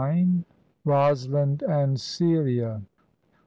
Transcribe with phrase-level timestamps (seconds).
[0.83, 2.81] ROSALIND AND CELIA.